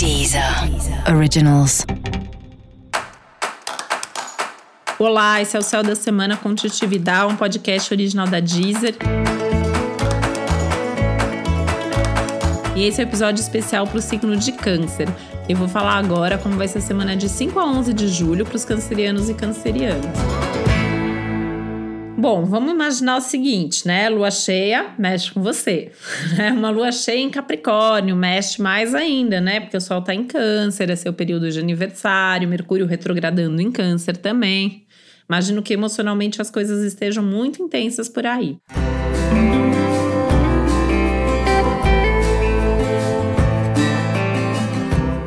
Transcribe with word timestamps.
Deezer 0.00 0.42
Originals. 1.14 1.84
Olá, 4.98 5.42
esse 5.42 5.54
é 5.54 5.60
o 5.60 5.62
Céu 5.62 5.82
da 5.82 5.94
Semana 5.94 6.38
com 6.38 6.54
Titi 6.54 6.86
um 7.28 7.36
podcast 7.36 7.92
original 7.92 8.26
da 8.26 8.40
Deezer. 8.40 8.96
E 12.74 12.84
esse 12.84 13.02
é 13.02 13.04
o 13.04 13.06
um 13.06 13.10
episódio 13.10 13.42
especial 13.42 13.86
para 13.86 13.98
o 13.98 14.00
signo 14.00 14.34
de 14.38 14.52
Câncer. 14.52 15.06
Eu 15.46 15.58
vou 15.58 15.68
falar 15.68 15.98
agora 15.98 16.38
como 16.38 16.56
vai 16.56 16.66
ser 16.66 16.78
a 16.78 16.80
semana 16.80 17.14
de 17.14 17.28
5 17.28 17.60
a 17.60 17.66
11 17.66 17.92
de 17.92 18.08
julho 18.08 18.46
para 18.46 18.56
os 18.56 18.64
cancerianos 18.64 19.28
e 19.28 19.34
cancerianas. 19.34 20.16
Bom, 22.20 22.44
vamos 22.44 22.70
imaginar 22.70 23.16
o 23.16 23.20
seguinte, 23.22 23.86
né? 23.86 24.10
Lua 24.10 24.30
cheia 24.30 24.90
mexe 24.98 25.32
com 25.32 25.42
você. 25.42 25.90
Né? 26.36 26.52
Uma 26.52 26.68
lua 26.68 26.92
cheia 26.92 27.18
em 27.18 27.30
Capricórnio 27.30 28.14
mexe 28.14 28.60
mais 28.60 28.94
ainda, 28.94 29.40
né? 29.40 29.58
Porque 29.58 29.78
o 29.78 29.80
Sol 29.80 30.02
tá 30.02 30.14
em 30.14 30.24
Câncer, 30.24 30.90
é 30.90 30.96
seu 30.96 31.14
período 31.14 31.50
de 31.50 31.58
aniversário, 31.58 32.46
Mercúrio 32.46 32.84
retrogradando 32.84 33.62
em 33.62 33.72
Câncer 33.72 34.18
também. 34.18 34.84
Imagino 35.26 35.62
que 35.62 35.72
emocionalmente 35.72 36.42
as 36.42 36.50
coisas 36.50 36.84
estejam 36.84 37.24
muito 37.24 37.62
intensas 37.62 38.06
por 38.06 38.26
aí. 38.26 38.58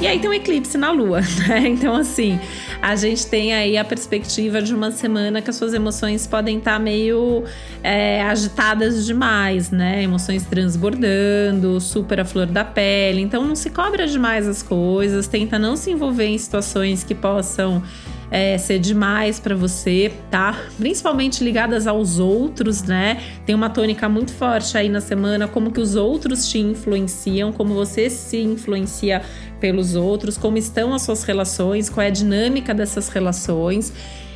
E 0.00 0.06
aí 0.06 0.18
tem 0.20 0.30
um 0.30 0.32
eclipse 0.32 0.78
na 0.78 0.90
Lua, 0.90 1.20
né? 1.46 1.68
Então, 1.68 1.94
assim, 1.94 2.40
a 2.80 2.94
gente 2.96 3.26
tem 3.26 3.54
aí 3.54 3.76
a 3.76 3.84
perspectiva 3.84 4.62
de 4.62 4.74
uma 4.74 4.90
semana 4.90 5.42
que 5.42 5.50
as 5.50 5.56
suas 5.56 5.74
emoções 5.74 6.26
podem 6.26 6.58
estar 6.58 6.74
tá 6.74 6.78
meio 6.78 7.44
é, 7.82 8.22
agitadas 8.22 9.04
demais, 9.04 9.70
né? 9.70 10.02
Emoções 10.02 10.44
transbordando, 10.44 11.80
super 11.80 12.20
a 12.20 12.24
flor 12.24 12.46
da 12.46 12.64
pele. 12.64 13.20
Então, 13.20 13.44
não 13.44 13.56
se 13.56 13.70
cobra 13.70 14.06
demais 14.06 14.46
as 14.46 14.62
coisas, 14.62 15.26
tenta 15.26 15.58
não 15.58 15.76
se 15.76 15.90
envolver 15.90 16.26
em 16.26 16.38
situações 16.38 17.02
que 17.02 17.14
possam 17.14 17.82
é, 18.30 18.58
ser 18.58 18.78
demais 18.78 19.40
para 19.40 19.54
você, 19.54 20.12
tá? 20.30 20.58
Principalmente 20.76 21.42
ligadas 21.42 21.86
aos 21.86 22.18
outros, 22.18 22.82
né? 22.82 23.20
Tem 23.46 23.54
uma 23.54 23.70
tônica 23.70 24.08
muito 24.08 24.32
forte 24.32 24.76
aí 24.76 24.88
na 24.88 25.00
semana, 25.00 25.48
como 25.48 25.72
que 25.72 25.80
os 25.80 25.94
outros 25.94 26.48
te 26.48 26.58
influenciam, 26.58 27.52
como 27.52 27.74
você 27.74 28.10
se 28.10 28.38
influencia 28.38 29.22
pelos 29.60 29.94
outros, 29.94 30.36
como 30.36 30.58
estão 30.58 30.92
as 30.92 31.02
suas 31.02 31.24
relações, 31.24 31.88
qual 31.88 32.04
é 32.04 32.08
a 32.08 32.10
dinâmica 32.10 32.74
dessas 32.74 33.08
relações. 33.08 33.92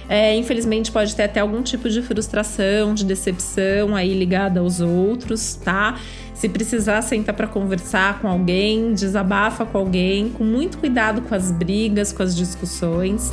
É, 0.08 0.36
infelizmente 0.36 0.91
pode 0.91 1.14
ter 1.14 1.25
até 1.25 1.41
algum 1.41 1.62
tipo 1.62 1.89
de 1.89 2.03
frustração, 2.03 2.95
de 2.95 3.05
decepção 3.05 3.95
aí 3.97 4.12
ligada 4.12 4.61
aos 4.61 4.81
outros, 4.81 5.55
tá? 5.55 5.98
Se 6.34 6.48
precisar, 6.48 7.00
senta 7.03 7.33
para 7.33 7.47
conversar 7.47 8.20
com 8.20 8.28
alguém, 8.28 8.95
desabafa 8.95 9.64
com 9.64 9.78
alguém, 9.78 10.28
com 10.30 10.45
muito 10.45 10.78
cuidado 10.78 11.23
com 11.23 11.34
as 11.34 11.53
brigas, 11.53 12.12
com 12.12 12.23
as 12.23 12.36
discussões. 12.36 13.30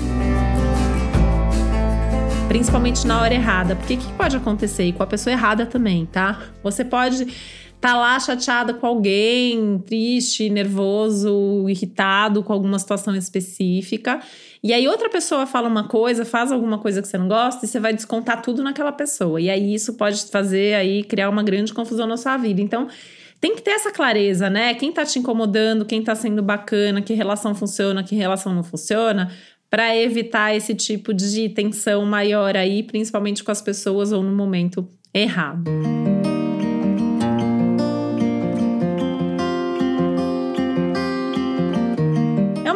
Principalmente 2.47 3.05
na 3.05 3.21
hora 3.21 3.33
errada, 3.33 3.75
porque 3.75 3.95
o 3.95 3.97
que 3.97 4.13
pode 4.13 4.35
acontecer? 4.37 4.85
E 4.85 4.93
com 4.93 5.03
a 5.03 5.07
pessoa 5.07 5.33
errada 5.33 5.65
também, 5.65 6.05
tá? 6.05 6.39
Você 6.63 6.85
pode 6.85 7.27
tá 7.79 7.95
lá 7.95 8.19
chateada 8.19 8.73
com 8.73 8.85
alguém, 8.85 9.79
triste, 9.79 10.49
nervoso, 10.49 11.65
irritado 11.69 12.43
com 12.43 12.51
alguma 12.51 12.77
situação 12.77 13.15
específica. 13.15 14.19
E 14.61 14.73
aí 14.73 14.87
outra 14.87 15.09
pessoa 15.09 15.45
fala 15.45 15.69
uma 15.69 15.87
coisa, 15.87 16.25
faz 16.25 16.51
alguma 16.51 16.77
coisa 16.77 17.01
que 17.01 17.07
você 17.07 17.17
não 17.17 17.27
gosta 17.27 17.65
e 17.65 17.67
você 17.67 17.79
vai 17.79 17.93
descontar 17.93 18.41
tudo 18.41 18.61
naquela 18.61 18.91
pessoa. 18.91 19.39
E 19.39 19.49
aí 19.49 19.73
isso 19.73 19.93
pode 19.93 20.25
fazer 20.25 20.75
aí 20.75 21.03
criar 21.03 21.29
uma 21.29 21.41
grande 21.41 21.73
confusão 21.73 22.05
na 22.05 22.17
sua 22.17 22.35
vida. 22.35 22.61
Então, 22.61 22.87
tem 23.39 23.55
que 23.55 23.61
ter 23.61 23.71
essa 23.71 23.91
clareza, 23.91 24.49
né? 24.49 24.73
Quem 24.73 24.91
tá 24.91 25.05
te 25.05 25.17
incomodando, 25.17 25.85
quem 25.85 26.03
tá 26.03 26.13
sendo 26.13 26.43
bacana, 26.43 27.01
que 27.01 27.13
relação 27.13 27.55
funciona, 27.55 28.03
que 28.03 28.13
relação 28.13 28.53
não 28.53 28.63
funciona, 28.63 29.31
para 29.69 29.95
evitar 29.95 30.53
esse 30.53 30.75
tipo 30.75 31.13
de 31.13 31.47
tensão 31.47 32.03
maior 32.05 32.57
aí, 32.57 32.83
principalmente 32.83 33.41
com 33.41 33.51
as 33.51 33.61
pessoas 33.61 34.11
ou 34.11 34.21
no 34.21 34.35
momento 34.35 34.89
errado. 35.13 35.63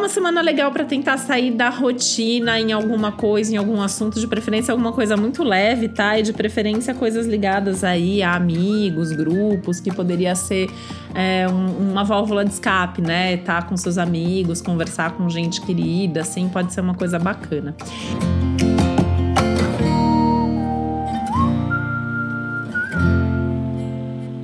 Uma 0.04 0.08
semana 0.10 0.42
legal 0.42 0.70
para 0.70 0.84
tentar 0.84 1.16
sair 1.16 1.50
da 1.50 1.70
rotina 1.70 2.60
em 2.60 2.72
alguma 2.72 3.10
coisa, 3.10 3.54
em 3.54 3.56
algum 3.56 3.80
assunto, 3.80 4.20
de 4.20 4.26
preferência 4.26 4.70
alguma 4.70 4.92
coisa 4.92 5.16
muito 5.16 5.42
leve, 5.42 5.88
tá? 5.88 6.18
E 6.18 6.22
de 6.22 6.30
preferência 6.34 6.92
coisas 6.92 7.26
ligadas 7.26 7.82
aí 7.82 8.22
a 8.22 8.34
amigos, 8.34 9.12
grupos, 9.12 9.80
que 9.80 9.90
poderia 9.90 10.34
ser 10.34 10.68
é, 11.14 11.48
um, 11.48 11.92
uma 11.92 12.04
válvula 12.04 12.44
de 12.44 12.52
escape, 12.52 13.00
né? 13.00 13.38
Tá 13.38 13.62
com 13.62 13.78
seus 13.78 13.96
amigos, 13.96 14.60
conversar 14.60 15.12
com 15.12 15.26
gente 15.30 15.62
querida, 15.62 16.20
assim, 16.20 16.50
pode 16.50 16.74
ser 16.74 16.82
uma 16.82 16.94
coisa 16.94 17.18
bacana. 17.18 17.74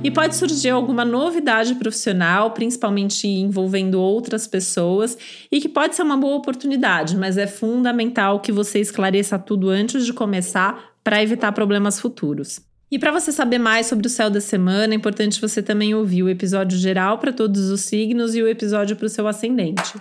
E 0.03 0.09
pode 0.09 0.35
surgir 0.35 0.69
alguma 0.69 1.05
novidade 1.05 1.75
profissional, 1.75 2.51
principalmente 2.51 3.27
envolvendo 3.27 4.01
outras 4.01 4.47
pessoas, 4.47 5.17
e 5.51 5.61
que 5.61 5.69
pode 5.69 5.95
ser 5.95 6.01
uma 6.01 6.17
boa 6.17 6.37
oportunidade, 6.37 7.15
mas 7.15 7.37
é 7.37 7.45
fundamental 7.45 8.39
que 8.39 8.51
você 8.51 8.79
esclareça 8.79 9.37
tudo 9.37 9.69
antes 9.69 10.05
de 10.05 10.11
começar 10.11 10.91
para 11.03 11.21
evitar 11.21 11.51
problemas 11.51 11.99
futuros. 11.99 12.61
E 12.91 12.97
para 12.99 13.11
você 13.11 13.31
saber 13.31 13.59
mais 13.59 13.85
sobre 13.85 14.07
o 14.07 14.09
céu 14.09 14.29
da 14.29 14.41
semana, 14.41 14.93
é 14.93 14.97
importante 14.97 15.39
você 15.39 15.61
também 15.61 15.93
ouvir 15.93 16.23
o 16.23 16.29
episódio 16.29 16.77
geral 16.77 17.19
para 17.19 17.31
todos 17.31 17.69
os 17.69 17.81
signos 17.81 18.35
e 18.35 18.41
o 18.41 18.47
episódio 18.47 18.95
para 18.95 19.05
o 19.05 19.09
seu 19.09 19.27
ascendente. 19.27 19.93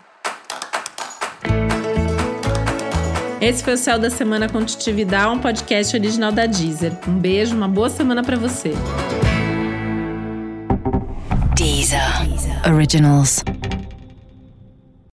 Esse 3.40 3.62
foi 3.62 3.74
o 3.74 3.78
Céu 3.78 3.98
da 3.98 4.10
Semana 4.10 4.48
com 4.48 4.64
Titi 4.64 4.92
Vidal, 4.92 5.34
um 5.34 5.38
podcast 5.38 5.96
original 5.96 6.32
da 6.32 6.46
Deezer. 6.46 6.92
Um 7.06 7.18
beijo, 7.18 7.54
uma 7.54 7.68
boa 7.68 7.88
semana 7.88 8.22
para 8.22 8.36
você. 8.36 8.72
Deezer. 11.80 12.60
Originals. 12.66 13.42